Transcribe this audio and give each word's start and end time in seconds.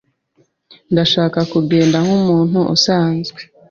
Ndashaka 0.91 1.39
kugenda 1.51 1.97
nkumuntu 2.05 2.59
usanzwe. 2.75 3.39